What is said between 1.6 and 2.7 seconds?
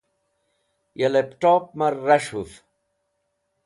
mar ras̃huv